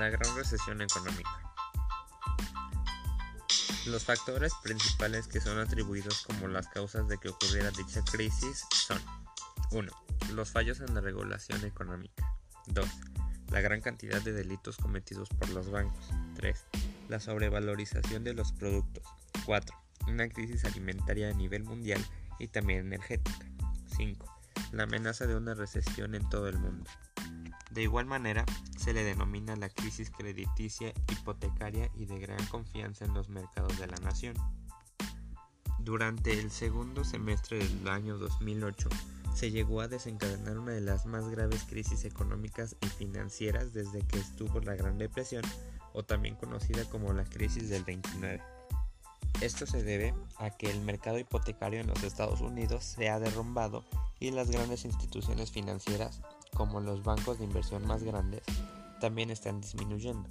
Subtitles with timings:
[0.00, 1.28] La gran recesión económica.
[3.84, 8.98] Los factores principales que son atribuidos como las causas de que ocurriera dicha crisis son
[9.72, 9.92] 1.
[10.32, 12.34] Los fallos en la regulación económica.
[12.68, 12.88] 2.
[13.50, 16.08] La gran cantidad de delitos cometidos por los bancos.
[16.36, 16.64] 3.
[17.10, 19.04] La sobrevalorización de los productos.
[19.44, 19.76] 4.
[20.08, 22.02] Una crisis alimentaria a nivel mundial
[22.38, 23.46] y también energética.
[23.98, 24.40] 5.
[24.72, 26.88] La amenaza de una recesión en todo el mundo.
[27.70, 28.44] De igual manera,
[28.76, 33.86] se le denomina la crisis crediticia hipotecaria y de gran confianza en los mercados de
[33.86, 34.34] la nación.
[35.78, 38.88] Durante el segundo semestre del año 2008,
[39.34, 44.18] se llegó a desencadenar una de las más graves crisis económicas y financieras desde que
[44.18, 45.42] estuvo la Gran Depresión,
[45.92, 48.42] o también conocida como la crisis del 29.
[49.40, 53.84] Esto se debe a que el mercado hipotecario en los Estados Unidos se ha derrumbado
[54.18, 56.20] y las grandes instituciones financieras,
[56.54, 58.42] como los bancos de inversión más grandes,
[59.00, 60.28] también están disminuyendo.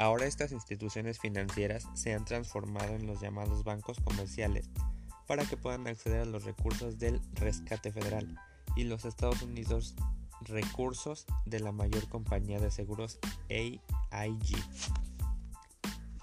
[0.00, 4.68] Ahora estas instituciones financieras se han transformado en los llamados bancos comerciales
[5.28, 8.36] para que puedan acceder a los recursos del rescate federal
[8.74, 9.94] y los Estados Unidos
[10.40, 14.56] recursos de la mayor compañía de seguros AIG.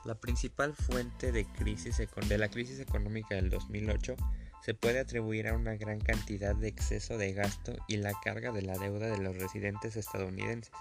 [0.08, 4.16] La principal fuente de, crisis de la crisis económica del 2008
[4.64, 8.62] se puede atribuir a una gran cantidad de exceso de gasto y la carga de
[8.62, 10.72] la deuda de los residentes estadounidenses,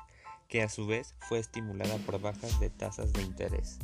[0.46, 3.80] que a su vez fue estimulada por bajas de tasas de interés.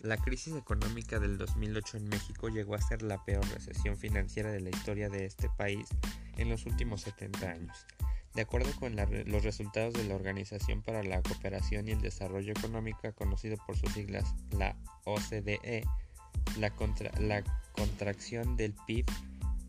[0.00, 4.60] La crisis económica del 2008 en México llegó a ser la peor recesión financiera de
[4.60, 5.90] la historia de este país
[6.38, 7.86] en los últimos 70 años.
[8.34, 13.12] De acuerdo con los resultados de la Organización para la Cooperación y el Desarrollo Económico,
[13.14, 15.84] conocido por sus siglas la OCDE,
[16.58, 16.72] la,
[17.20, 19.04] la contracción del PIB,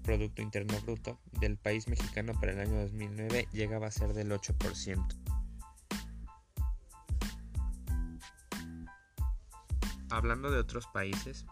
[0.03, 5.17] Producto Interno Bruto, del país mexicano para el año 2009 llegaba a ser del 8%.
[10.09, 11.45] Hablando de otros países,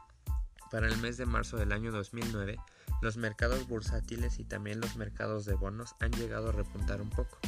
[0.70, 2.58] para el mes de marzo del año 2009,
[3.02, 7.40] los mercados bursátiles y también los mercados de bonos han llegado a repuntar un poco.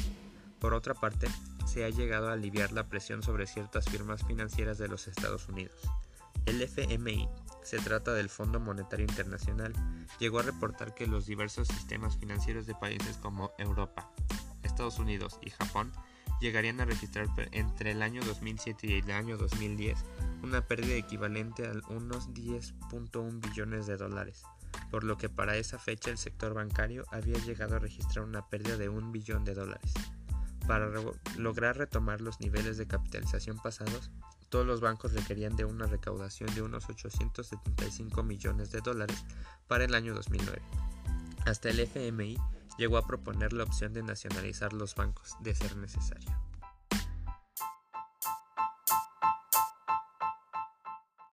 [0.59, 1.27] Por otra parte,
[1.65, 5.75] se ha llegado a aliviar la presión sobre ciertas firmas financieras de los Estados Unidos.
[6.45, 7.29] El FMI,
[7.63, 9.73] se trata del Fondo Monetario Internacional,
[10.19, 14.11] llegó a reportar que los diversos sistemas financieros de países como Europa,
[14.63, 15.91] Estados Unidos y Japón
[16.41, 19.97] llegarían a registrar entre el año 2007 y el año 2010
[20.41, 24.43] una pérdida equivalente a unos 10.1 billones de dólares,
[24.93, 28.77] por lo que para esa fecha el sector bancario había llegado a registrar una pérdida
[28.77, 29.91] de un billón de dólares.
[30.67, 30.87] Para
[31.35, 34.11] lograr retomar los niveles de capitalización pasados,
[34.49, 39.25] todos los bancos requerían de una recaudación de unos 875 millones de dólares
[39.67, 40.61] para el año 2009.
[41.47, 42.37] Hasta el FMI
[42.77, 46.29] llegó a proponer la opción de nacionalizar los bancos, de ser necesario.